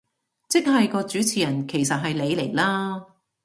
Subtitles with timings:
[0.49, 3.05] 即係個主持人其實係你嚟啦